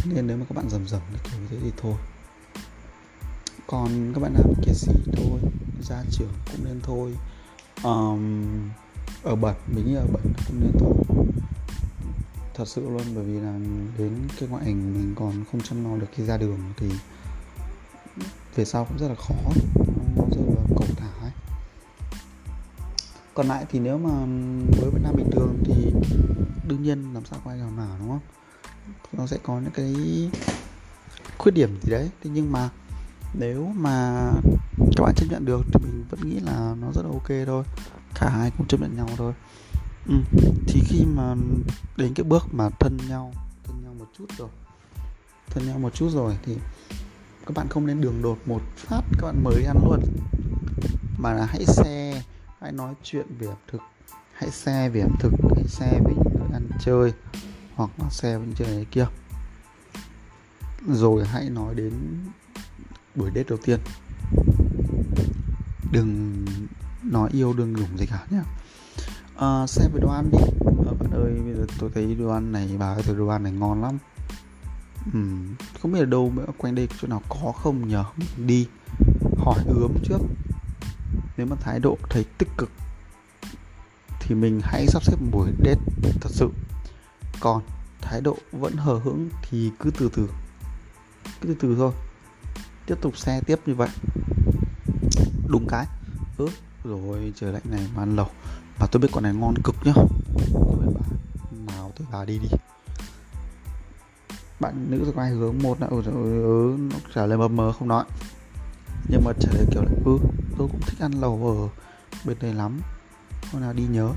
[0.04, 1.94] Nên nếu mà các bạn dầm dầm thì kiểu thế thì thôi.
[3.66, 5.40] Còn các bạn nam kiệt sĩ thôi
[5.88, 7.14] ra trường cũng nên thôi.
[7.82, 8.44] Um,
[9.22, 10.94] ở bẩn mình nghĩ ở bẩn cũng nên thôi.
[12.54, 13.58] Thật sự luôn bởi vì là
[13.98, 16.90] đến cái ngoại hình mình còn không chăm lo được khi ra đường thì
[18.54, 19.34] về sau cũng rất là khó.
[20.16, 20.94] Nó rất là cổng
[23.36, 24.10] còn lại thì nếu mà
[24.80, 25.92] với Việt Nam bình thường thì
[26.68, 28.20] đương nhiên làm sao có ai nào nào, đúng không?
[29.12, 29.94] Nó sẽ có những cái
[31.38, 32.10] khuyết điểm gì đấy.
[32.22, 32.68] Thế nhưng mà
[33.34, 34.26] nếu mà
[34.96, 37.64] các bạn chấp nhận được thì mình vẫn nghĩ là nó rất là ok thôi.
[38.14, 39.32] Cả hai cũng chấp nhận nhau thôi.
[40.08, 40.14] Ừ.
[40.66, 41.34] thì khi mà
[41.96, 43.32] đến cái bước mà thân nhau
[43.64, 44.48] thân nhau một chút rồi,
[45.46, 46.56] thân nhau một chút rồi thì
[47.46, 50.00] các bạn không nên đường đột một phát, các bạn mới ăn luôn.
[51.18, 52.22] Mà là hãy xe
[52.60, 53.82] hãy nói chuyện về ẩm thực.
[54.32, 57.12] Hãy xe về ẩm thực hãy xe về những nơi ăn chơi
[57.74, 59.06] hoặc là xe về những chơi này kia.
[60.88, 61.92] Rồi hãy nói đến
[63.14, 63.80] buổi date đầu tiên.
[65.92, 66.44] Đừng
[67.02, 68.40] nói yêu đừng đủ gì cả nhé
[69.36, 70.38] à, xem về đồ ăn đi.
[70.86, 73.52] À, bạn ơi bây giờ tôi thấy đồ ăn này bà ơi đồ ăn này
[73.52, 73.98] ngon lắm.
[75.12, 75.20] Ừ,
[75.82, 78.04] không biết ở đâu quanh đây chỗ nào có không nhờ
[78.46, 78.68] đi
[79.38, 80.18] hỏi ướm trước
[81.36, 82.70] nếu mà thái độ thấy tích cực
[84.20, 85.80] thì mình hãy sắp xếp một buổi date
[86.20, 86.50] thật sự.
[87.40, 87.62] Còn
[88.00, 90.28] thái độ vẫn hờ hững thì cứ từ từ
[91.40, 91.92] cứ từ từ thôi.
[92.86, 93.88] Tiếp tục xe tiếp như vậy.
[95.48, 95.86] Đúng cái.
[96.38, 96.48] Ừ
[96.84, 98.28] rồi trời lạnh này mà ăn lẩu.
[98.80, 99.92] Mà tôi biết con này ngon cực nhá.
[99.94, 100.94] Tôi
[101.66, 102.48] bà nào tôi bà đi đi.
[104.60, 107.48] Bạn nữ có ai hướng một là ừ, ừ, ừ, ừ, nó trả lời mờ
[107.48, 108.04] mờ không nói
[109.08, 110.18] nhưng mà trả lời kiểu là ừ
[110.58, 111.82] tôi cũng thích ăn lẩu ở
[112.24, 112.80] bên đây lắm.
[113.52, 114.10] Hôm nào đi nhớ.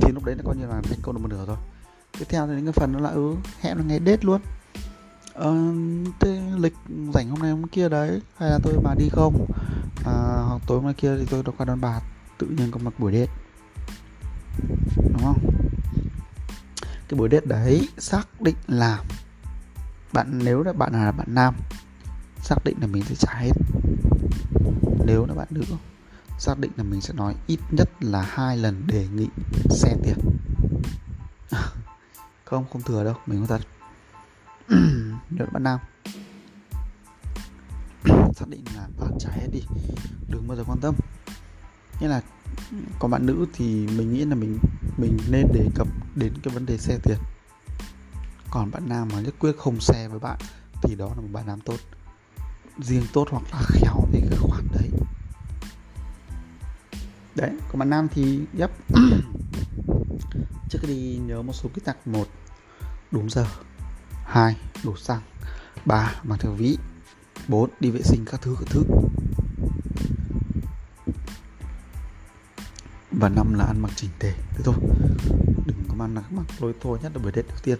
[0.00, 1.56] Thì lúc đấy nó coi như là thành công được một nửa rồi.
[2.18, 4.40] Tiếp theo thì đến cái phần đó là ừ hẹn là ngày date luôn.
[5.34, 5.54] Ờ,
[6.20, 6.74] thế lịch
[7.14, 9.46] rảnh hôm nay hôm kia đấy hay là tôi bà đi không?
[10.04, 10.12] À,
[10.48, 12.00] hoặc tối hôm nay kia thì tôi đã qua đón bà
[12.38, 13.32] tự nhiên có mặt buổi date.
[14.96, 15.38] Đúng không?
[17.08, 19.02] Cái buổi date đấy xác định là
[20.12, 21.54] bạn nếu là bạn là bạn nam
[22.46, 23.52] xác định là mình sẽ trả hết.
[25.06, 25.62] Nếu là bạn nữ,
[26.38, 29.28] xác định là mình sẽ nói ít nhất là hai lần đề nghị
[29.70, 30.18] xe tiền.
[32.44, 33.66] Không không thừa đâu, mình có thật.
[35.30, 35.78] Nếu bạn nam,
[38.34, 39.62] xác định là bạn trả hết đi,
[40.28, 40.94] đừng bao giờ quan tâm.
[42.00, 42.22] Nghĩa là
[42.98, 44.58] còn bạn nữ thì mình nghĩ là mình
[44.96, 47.18] mình nên đề cập đến cái vấn đề xe tiền.
[48.50, 50.38] Còn bạn nam mà nhất quyết không xe với bạn
[50.82, 51.76] thì đó là một bạn nam tốt
[52.78, 54.90] riêng tốt hoặc là khéo thì cái khoản đấy.
[57.34, 58.70] Đấy, còn bạn nam thì, yep.
[60.68, 62.28] Trước khi đi nhớ một số quy tắc một,
[63.10, 63.46] đúng giờ.
[64.24, 65.20] Hai, đổ xăng.
[65.84, 66.76] Ba, mang theo ví.
[67.48, 68.82] Bốn, đi vệ sinh các thứ các thứ.
[73.10, 74.32] Và năm là ăn mặc chỉnh tề.
[74.32, 74.74] Thế thôi.
[75.66, 77.78] Đừng có ăn mặc lôi thôi, nhất là buổi đêm đầu tiên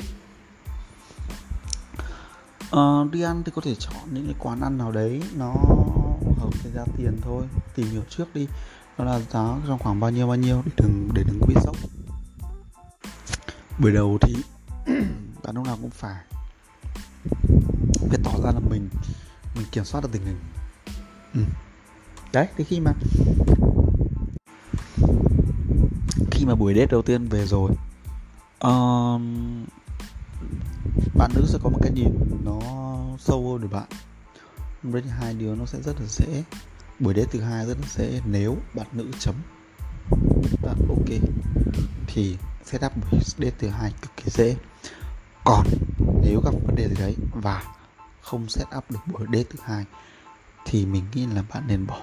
[2.72, 5.54] uh, đi ăn thì có thể chọn những cái quán ăn nào đấy nó
[6.38, 8.48] hợp với giá tiền thôi tìm hiểu trước đi.
[8.98, 11.76] Nó là giá trong khoảng bao nhiêu bao nhiêu để đừng để đừng bị sốc.
[13.78, 14.34] Buổi đầu thì
[15.42, 16.24] bạn lúc nào cũng phải
[18.08, 18.88] phải tỏ ra là mình
[19.54, 20.38] mình kiểm soát được tình hình.
[21.34, 21.40] Ừ.
[22.32, 22.92] đấy thì khi mà
[26.30, 27.70] khi mà buổi date đầu tiên về rồi
[28.66, 29.20] uh,
[31.14, 32.10] bạn nữ sẽ có một cái nhìn
[32.44, 32.60] nó
[33.18, 33.88] sâu hơn được bạn.
[34.82, 36.44] Với hai điều nó sẽ rất là dễ.
[37.00, 38.20] Buổi đế thứ hai rất là dễ.
[38.26, 39.34] Nếu bạn nữ chấm
[40.62, 41.30] bạn ok
[42.06, 44.56] thì setup buổi đế thứ hai cực kỳ dễ.
[45.44, 45.66] Còn
[46.22, 47.62] nếu gặp vấn đề gì đấy và
[48.20, 49.84] không set up được buổi đế thứ hai
[50.64, 52.02] thì mình nghĩ là bạn nên bỏ.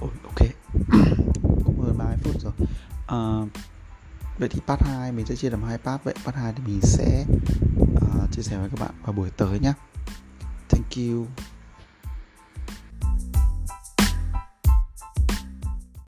[0.00, 0.48] Ôi, ok.
[1.64, 2.52] Cũng hơn 30 phút rồi.
[3.06, 3.18] À,
[4.42, 6.02] vậy thì part 2 mình sẽ chia làm hai part.
[6.04, 7.24] Vậy part 2 thì mình sẽ
[7.92, 9.72] uh, chia sẻ với các bạn vào buổi tới nhé
[10.68, 11.26] thank you.